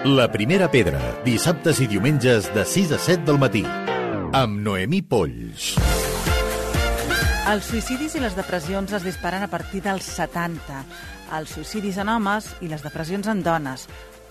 [0.00, 0.96] La primera pedra,
[1.26, 3.60] dissabtes i diumenges de 6 a 7 del matí.
[4.32, 5.74] Amb Noemí Polls.
[7.50, 10.78] Els suïcidis i les depressions es disparen a partir dels 70.
[11.36, 13.84] Els suïcidis en homes i les depressions en dones.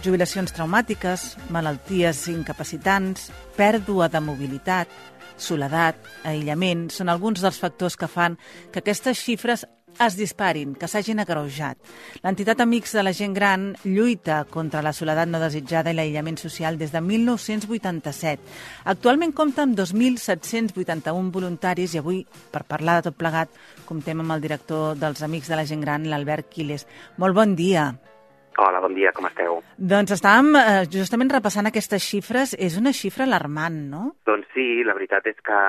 [0.00, 3.28] Jubilacions traumàtiques, malalties incapacitants,
[3.60, 4.88] pèrdua de mobilitat,
[5.36, 8.40] soledat, aïllament, són alguns dels factors que fan
[8.72, 9.66] que aquestes xifres
[9.98, 11.78] es disparin, que s'hagin agreujat.
[12.24, 16.78] L'entitat Amics de la Gent Gran lluita contra la soledat no desitjada i l'aïllament social
[16.80, 18.40] des de 1987.
[18.92, 23.50] Actualment compta amb 2.781 voluntaris i avui, per parlar de tot plegat,
[23.88, 26.86] comptem amb el director dels Amics de la Gent Gran, l'Albert Quiles.
[27.18, 27.92] Molt bon dia.
[28.60, 29.54] Hola, bon dia, com esteu?
[29.90, 32.50] Doncs estàvem eh, justament repassant aquestes xifres.
[32.60, 34.00] És una xifra alarmant, no?
[34.28, 35.60] Doncs sí, la veritat és que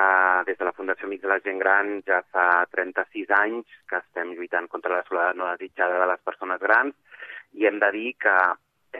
[0.44, 4.34] des de la Fundació Amics de la Gent Gran ja fa 36 anys que estem
[4.36, 6.92] lluitant contra la soledat no desitjada de les persones grans
[7.56, 8.36] i hem de dir que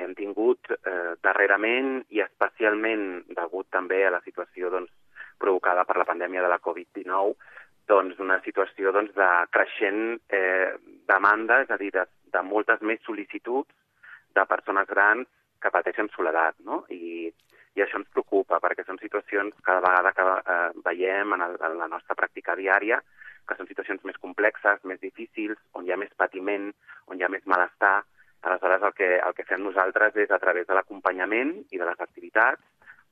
[0.01, 3.05] hem tingut eh, darrerament i especialment
[3.37, 4.89] degut també a la situació doncs,
[5.37, 7.37] provocada per la pandèmia de la Covid-19
[7.93, 10.73] doncs, una situació doncs, de creixent eh,
[11.12, 13.69] demanda, és a dir, de, de moltes més sol·licituds
[14.34, 15.28] de persones grans
[15.62, 16.83] que pateixen soledat, no?
[16.91, 17.30] I,
[17.77, 21.78] i això ens preocupa, perquè són situacions cada vegada que eh, veiem en, el, en
[21.78, 23.00] la nostra pràctica diària,
[23.48, 26.70] que són situacions més complexes, més difícils, on hi ha més patiment,
[27.10, 28.00] on hi ha més malestar.
[28.42, 32.00] Aleshores, el que, el que fem nosaltres és, a través de l'acompanyament i de les
[32.03, 32.62] activitats,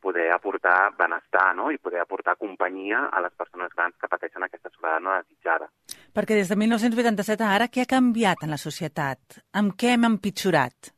[0.01, 1.69] poder aportar benestar no?
[1.71, 5.69] i poder aportar companyia a les persones grans que pateixen aquesta soledat no desitjada.
[6.17, 9.43] Perquè des de 1987 a ara, què ha canviat en la societat?
[9.61, 10.95] Amb què hem empitjorat?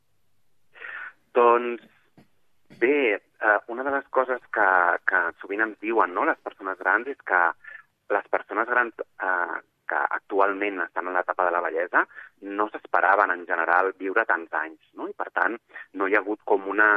[1.33, 1.83] Doncs
[2.79, 4.69] bé, eh, una de les coses que,
[5.09, 7.41] que sovint ens diuen no, les persones grans és que
[8.13, 9.59] les persones grans eh,
[9.89, 12.03] que actualment estan en l'etapa de la bellesa
[12.59, 15.09] no s'esperaven en general viure tants anys, no?
[15.09, 15.57] i per tant
[15.99, 16.89] no hi ha hagut com una,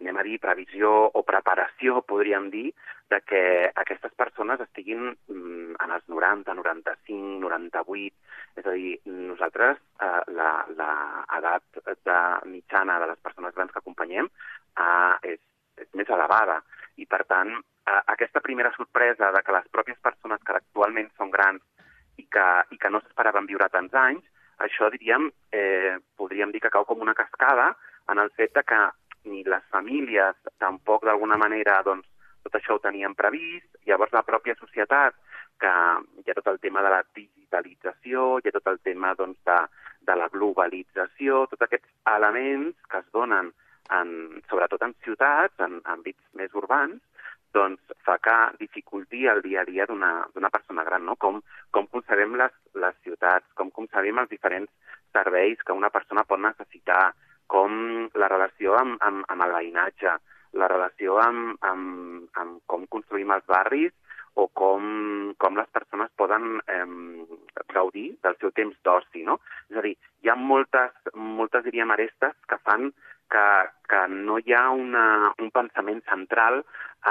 [0.00, 2.70] anem a dir, previsió o preparació, podríem dir,
[3.10, 3.42] de que
[3.82, 8.14] aquestes persones estiguin mm, en els 90, 95, 98.
[8.60, 12.18] És a dir, nosaltres, eh, l'edat de
[12.50, 15.40] mitjana de les persones grans que acompanyem eh, és,
[15.80, 16.60] és més elevada.
[16.98, 21.32] I, per tant, eh, aquesta primera sorpresa de que les pròpies persones que actualment són
[21.34, 21.64] grans
[22.18, 24.24] i que, i que no s'esperaven viure tants anys,
[24.58, 27.70] això, diríem, eh, podríem dir que cau com una cascada
[28.10, 28.78] en el fet de que
[29.48, 32.06] les famílies tampoc d'alguna manera doncs,
[32.44, 35.16] tot això ho tenien previst, llavors la pròpia societat,
[35.58, 35.70] que
[36.22, 39.58] hi ha tot el tema de la digitalització, hi ha tot el tema doncs, de,
[40.08, 43.52] de la globalització, tots aquests elements que es donen
[43.98, 44.10] en,
[44.50, 47.00] sobretot en ciutats, en àmbits més urbans,
[47.56, 51.16] doncs fa que dificulti el dia a dia d'una persona gran, no?
[51.16, 51.40] Com,
[51.72, 54.70] com concebem les, les ciutats, com concebem els diferents
[55.16, 57.14] serveis que una persona pot necessitar,
[57.50, 60.14] com la relació amb, amb, amb el veïnatge,
[60.60, 63.92] la relació amb, amb, amb com construïm els barris
[64.38, 66.86] o com, com les persones poden eh,
[67.74, 69.40] gaudir del seu temps d'oci, no?
[69.72, 72.92] És a dir, hi ha moltes, moltes diríem, arestes que fan
[73.28, 73.44] que,
[73.90, 75.04] que no hi ha una,
[75.42, 76.62] un pensament central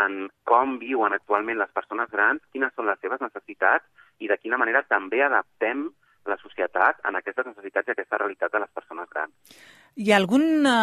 [0.01, 3.85] en com viuen actualment les persones grans, quines són les seves necessitats
[4.23, 5.87] i de quina manera també adaptem
[6.27, 9.59] la societat en aquestes necessitats i aquesta realitat de les persones grans.
[9.97, 10.77] Hi ha alguna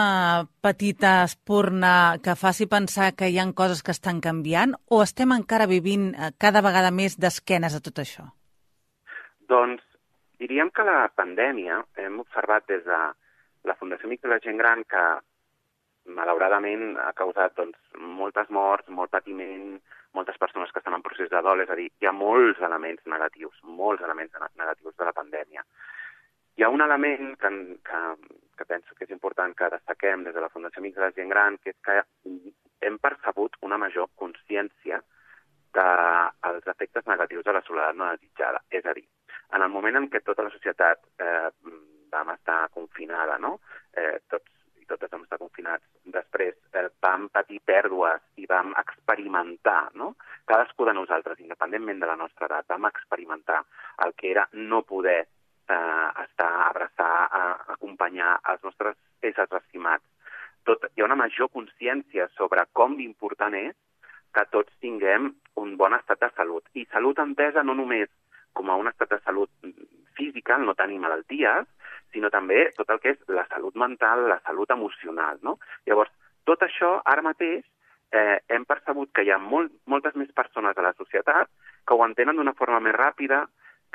[0.64, 5.70] petita espurna que faci pensar que hi han coses que estan canviant o estem encara
[5.70, 8.26] vivint eh, cada vegada més d'esquenes a tot això?
[9.48, 9.84] Doncs
[10.42, 13.00] diríem que la pandèmia hem observat des de
[13.64, 15.04] la Fundació Amics de la Gent Gran que
[16.18, 19.78] malauradament ha causat doncs, moltes morts, molt patiment,
[20.14, 23.02] moltes persones que estan en procés de dol, és a dir, hi ha molts elements
[23.10, 25.64] negatius, molts elements negatius de la pandèmia.
[26.56, 27.50] Hi ha un element que,
[27.88, 28.02] que,
[28.58, 31.32] que penso que és important que destaquem des de la Fundació Amics de la Gent
[31.34, 31.98] Gran, que és que
[32.86, 35.00] hem percebut una major consciència
[35.74, 38.62] dels efectes negatius de la soledat no desitjada.
[38.70, 39.06] És a dir,
[39.58, 41.50] en el moment en què tota la societat eh,
[42.14, 43.58] vam estar confinada, no?
[43.96, 44.53] eh, tots
[44.84, 50.12] i totes vam estar confinats, després eh, vam patir pèrdues i vam experimentar, no?
[50.50, 53.62] Cadascú de nosaltres, independentment de la nostra edat, vam experimentar
[54.04, 60.04] el que era no poder eh, estar, abraçar, eh, acompanyar els nostres éssers estimats.
[60.68, 63.74] Tot, hi ha una major consciència sobre com d'important és
[64.34, 66.64] que tots tinguem un bon estat de salut.
[66.74, 68.12] I salut entesa no només
[68.54, 69.50] com a un estat de salut
[70.14, 71.66] física, no tenir malalties,
[72.14, 75.40] sinó també tot el que és la salut mental, la salut emocional.
[75.42, 75.58] No?
[75.86, 76.12] Llavors,
[76.48, 77.66] tot això, ara mateix,
[78.14, 81.50] eh, hem percebut que hi ha molt, moltes més persones a la societat
[81.84, 83.44] que ho entenen d'una forma més ràpida,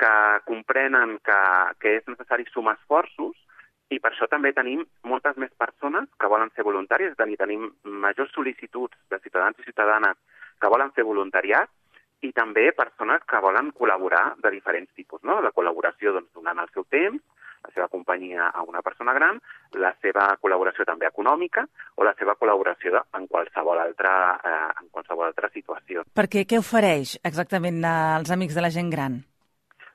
[0.00, 0.12] que
[0.46, 1.40] comprenen que,
[1.80, 3.36] que és necessari sumar esforços
[3.90, 7.36] i per això també tenim moltes més persones que volen ser voluntàries, és a dir,
[7.40, 7.66] tenim
[8.04, 10.16] majors sol·licituds de ciutadans i ciutadanes
[10.60, 11.68] que volen fer voluntariat
[12.26, 15.40] i també persones que volen col·laborar de diferents tipus, no?
[15.40, 17.22] La col·laboració doncs, donant el seu temps,
[17.60, 19.40] la seva companyia a una persona gran,
[19.76, 24.12] la seva col·laboració també econòmica o la seva col·laboració en qualsevol altra,
[24.44, 26.04] eh, en qualsevol altra situació.
[26.16, 29.20] Perquè què ofereix exactament als amics de la gent gran?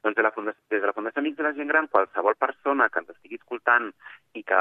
[0.05, 2.89] Doncs de la Fundació, des de la Fundació Amics de la Gent Gran, qualsevol persona
[2.93, 3.87] que ens estigui escoltant
[4.37, 4.59] i que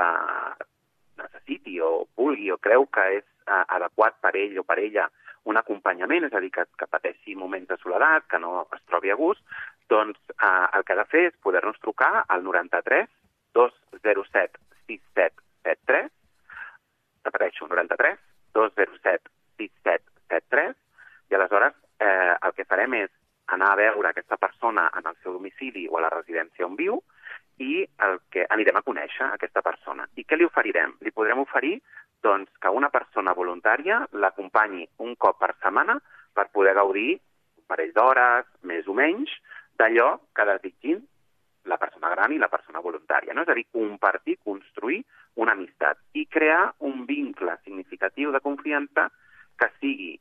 [1.21, 5.09] necessiti o vulgui o creu que és eh, adequat per ell o per ella
[5.45, 9.13] un acompanyament, és a dir, que, que pateixi moments de soledat, que no es trobi
[9.13, 9.43] a gust,
[9.93, 13.11] doncs eh, el que ha de fer és poder-nos trucar al 93
[13.55, 16.09] 207 6773,
[17.25, 18.19] repeteixo, 93
[18.57, 20.75] 207 6773,
[21.31, 23.13] i aleshores eh, el que farem és
[23.55, 27.01] anar a veure aquesta persona en el seu domicili o a la residència on viu
[27.63, 30.07] i el que anirem a conèixer aquesta persona.
[30.17, 30.97] I què li oferirem?
[31.05, 31.79] Li podrem oferir
[32.25, 35.99] doncs, que una persona voluntària l'acompanyi un cop per setmana
[36.35, 37.19] per poder gaudir
[37.59, 39.31] un parell d'hores, més o menys,
[39.79, 41.03] d'allò que desitgin
[41.71, 43.35] la persona gran i la persona voluntària.
[43.35, 43.45] No?
[43.45, 45.03] És a dir, compartir, construir
[45.41, 49.09] una amistat i crear un vincle significatiu de confiança
[49.59, 50.15] que sigui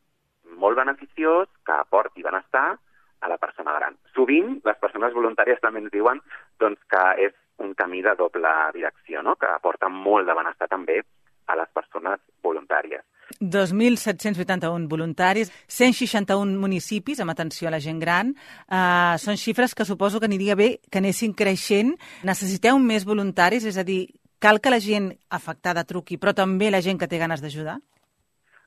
[0.59, 2.77] molt beneficiós, que aporti benestar
[3.23, 3.95] a la persona gran.
[4.13, 6.19] Sovint, les persones voluntàries també ens diuen
[6.59, 7.33] doncs, que és
[7.63, 9.37] un camí de doble direcció, no?
[9.39, 10.99] que aporta molt de benestar també
[11.47, 13.03] a les persones voluntàries.
[13.39, 18.33] 2.781 voluntaris, 161 municipis amb atenció a la gent gran.
[18.67, 21.95] Uh, són xifres que suposo que aniria bé que anessin creixent.
[22.27, 23.65] Necessiteu més voluntaris?
[23.65, 24.05] És a dir,
[24.39, 27.79] cal que la gent afectada truqui, però també la gent que té ganes d'ajudar?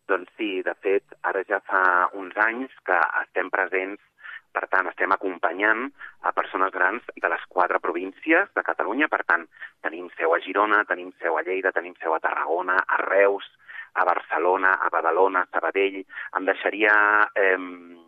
[0.09, 1.82] Doncs sí, de fet, ara ja fa
[2.14, 4.02] uns anys que estem presents
[4.56, 5.85] per tant, estem acompanyant
[6.25, 9.11] a persones grans de les quatre províncies de Catalunya.
[9.12, 9.44] Per tant,
[9.85, 13.47] tenim seu a Girona, tenim seu a Lleida, tenim seu a Tarragona, a Reus,
[14.00, 16.03] a Barcelona, a Badalona, a Sabadell.
[16.41, 16.97] Em deixaria...
[17.37, 18.05] Eh,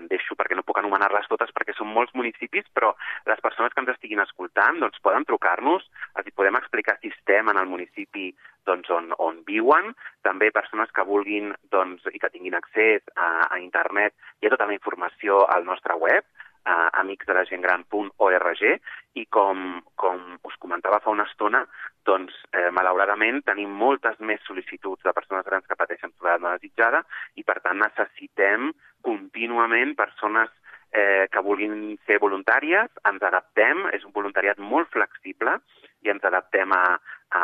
[0.00, 2.92] em deixo perquè no puc anomenar-les totes perquè són molts municipis, però
[3.26, 5.86] les persones que ens estiguin escoltant doncs, poden trucar-nos,
[6.18, 8.30] els podem explicar si estem en el municipi
[8.66, 9.92] doncs, on, on viuen,
[10.26, 14.66] també persones que vulguin doncs, i que tinguin accés a, a internet, hi ha tota
[14.68, 16.26] la informació al nostre web,
[16.66, 18.62] a amicsdelagentgran.org
[19.16, 19.62] i com,
[19.94, 21.62] com us comentava fa una estona,
[22.06, 27.02] doncs eh, malauradament tenim moltes més sol·licituds de persones grans que pateixen soledat no desitjada
[27.36, 28.70] i per tant necessitem
[29.06, 30.52] contínuament persones
[30.96, 35.58] eh, que vulguin ser voluntàries, ens adaptem, és un voluntariat molt flexible
[36.06, 36.84] i ens adaptem a,
[37.36, 37.42] a,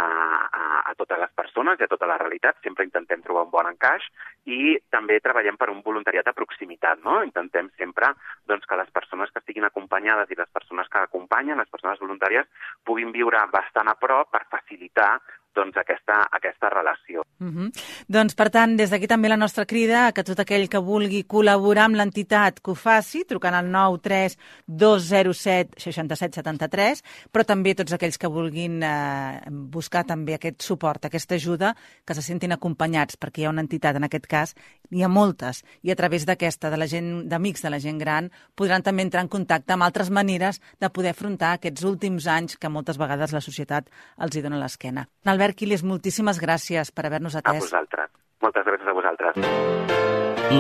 [0.88, 4.04] a, totes les persones i a tota la realitat, sempre intentem trobar un bon encaix
[4.46, 7.20] i també treballem per un voluntariat de proximitat, no?
[7.26, 8.12] Intentem sempre
[8.49, 12.48] doncs, que les persones que estiguin acompanyades i les persones que acompanyen, les persones voluntàries,
[12.87, 15.16] puguin viure bastant a prop per facilitar
[15.54, 17.25] doncs, aquesta, aquesta relació.
[17.40, 17.70] Uh -huh.
[18.08, 21.25] Doncs, per tant, des d'aquí també la nostra crida a que tot aquell que vulgui
[21.25, 27.02] col·laborar amb l'entitat que ho faci, trucant al 93 207 67 73,
[27.32, 31.75] però també tots aquells que vulguin eh, buscar també aquest suport, aquesta ajuda,
[32.05, 34.55] que se sentin acompanyats, perquè hi ha una entitat, en aquest cas,
[34.91, 38.31] n'hi ha moltes, i a través d'aquesta, de la gent d'amics de la gent gran,
[38.55, 42.69] podran també entrar en contacte amb altres maneres de poder afrontar aquests últims anys que
[42.69, 43.88] moltes vegades la societat
[44.19, 45.06] els hi dona l'esquena.
[45.24, 47.58] Albert Quiles, moltíssimes gràcies per haver-nos atès.
[47.58, 48.13] A vosaltres.
[48.43, 49.32] Moltes gràcies a vosaltres.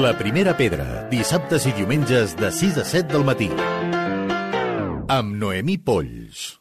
[0.02, 3.50] La primera pedra, dissabtes i diumenges de 6 a 7 del matí.
[5.12, 6.58] Amb Noemí Polls.